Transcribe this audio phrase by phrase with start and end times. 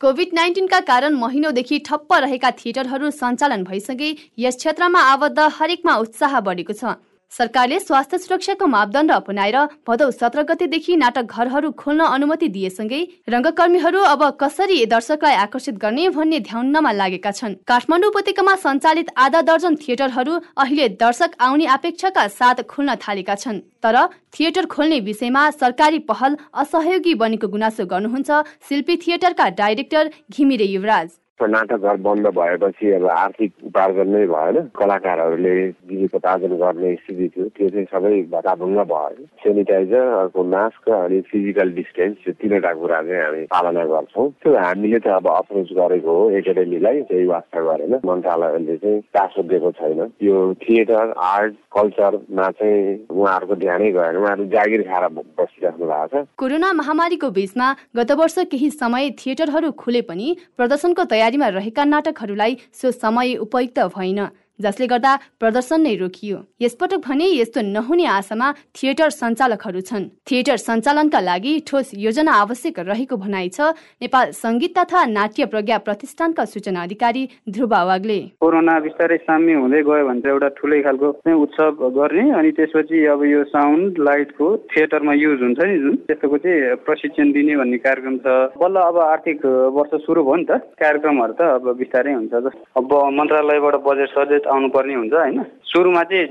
[0.00, 6.72] Covid नाइन्टिनका कारण महिनौदेखि ठप्प रहेका थिएटरहरू सञ्चालन भइसके यस क्षेत्रमा आबद्ध हरेकमा उत्साह बढेको
[6.72, 6.92] छ।
[7.32, 9.56] सरकारले स्वास्थ्य सुरक्षाको मापदण्ड अपनाएर
[9.88, 16.40] भदौ सत्र गतेदेखि नाटक घरहरू खोल्न अनुमति दिएसँगै रङ्गकर्मीहरू अब कसरी दर्शकलाई आकर्षित गर्ने भन्ने
[16.40, 22.94] ध्यानमा लागेका छन्। काठमाडौँ उपत्यकामा सञ्चालित आधा दर्जन थिएटरहरू अहिले दर्शक आउने अपेक्षाका साथ खोल्न
[23.04, 23.96] थालेका छन्। तर
[24.32, 31.08] थिएटर खोल्ने विषयमा सरकारी पहल असहयोगी बनेको गुनासो गर्नुहुन्छ शिल्पी थिएटरका डाइरेक्टर घिमिरे युवराज।
[31.44, 37.86] नाटकघर बन्द भएपछि अब आर्थिक उपार्जन नै भएन। कलाकारहरूले जीविकोपार्जन गर्ने स्थिति थियो। त्यो चाहिँ
[37.92, 43.84] सबै भताभुङ्ग भयो। सेनिटाइजर अर्को मास्क अनि फिजिकल डिस्टेन्स यो तिनवटा कुरा चाहिँ हामी पालना
[43.84, 49.42] गर्छौँ। त्यो हामीले त अब अप्रोच गरेको हो एकाडेमीलाई त्यही वास्ता गरेन। मन्त्रालयले चाहिँ चासो
[49.42, 56.24] दिएको छैन। यो थिएटर आर्ट कल्चरमा चाहिँ उहाँहरूको ध्यानै गएन। उहाँहरू जागिर खाएर बसिराख्नु भएको
[56.24, 61.84] छ। कोरोना महामारीको बीचमा गत वर्ष केही समय थिएटरहरू खुले पनि प्रदर्शनको तयारी तयारीमा रहेका
[61.84, 64.20] नाटकहरूलाई सो समय उपयुक्त भएन।
[64.60, 71.20] जसले गर्दा प्रदर्शन नै रोकियो। यसपटक भने यस्तो नहुने आशामा थिएटर सञ्चालकहरू छन्। थिएटर सञ्चालनका
[71.20, 77.22] लागि ठोस योजना आवश्यक रहेको भनाइ छ। नेपाल सङ्गीत तथा नाट्य प्रज्ञा प्रतिष्ठानका सूचना अधिकारी
[77.48, 82.50] ध्रुव वाग्ले। कोरोना बिस्तारै साम्य हुँदै गयो भने चाहिँ एउटा ठुलै खालको उत्सव गर्ने अनि
[82.56, 87.78] त्यसपछि अब यो साउन्ड लाइटको थिएटरमा युज हुन्छ नि जुन। त्यस्तोको चाहिँ प्रशिक्षण दिने भन्ने
[87.84, 89.44] कार्यक्रम छ। बल्ल अब आर्थिक
[89.76, 92.32] वर्ष सुरु भयो नि त। कार्यक्रमहरू त अब बिस्तारै हुन्छ
[92.76, 95.42] अब मन्त्रालयबाट बजेट सजेट आउनुपर्ने हुन्छ होइन?
[95.66, 96.26] सुरुमा चाहिँ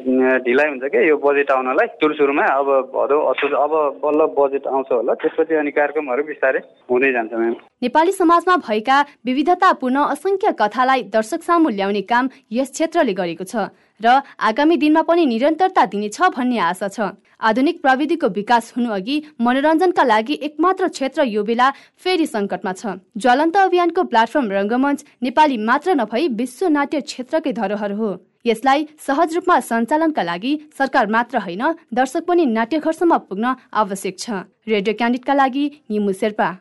[0.45, 4.91] ढिलाइ हुन्छ क्या यो बजेट आउनलाई सुरु सुरुमा अब भदौ असोज अब बल्ल बजेट आउँछ
[4.91, 11.41] होला। त्यसपछि अनि कार्यक्रमहरू बिस्तारै हुँदै जान्छ म्याम। नेपाली समाजमा भएका विविधतापूर्ण असङ्ख्य कथालाई दर्शक
[11.43, 13.69] सामु ल्याउने काम यस क्षेत्रले गरेको छ।
[14.01, 16.99] र आगामी दिनमा पनि निरन्तरता दिनेछ भन्ने आशा छ।
[17.41, 23.57] आधुनिक प्रविधिको विकास हुनु अघि मनोरञ्जनका लागि एकमात्र क्षेत्र यो बेला फेरि सङ्कटमा छ। ज्वलन्त
[23.57, 28.09] अभियानको प्लाटफर्म रङ्गमञ्च नेपाली मात्र नभई विश्व नाट्य क्षेत्रकै धरोहर हो।
[28.45, 34.93] यसलाई सहज रूपमा सञ्चालनका लागि सरकार मात्र होइन दर्शक पनि नाट्यघरसम्म पुग्न आवश्यक छ। रेडियो
[34.93, 36.55] क्यान्डिडका लागि निमु शेर्पा।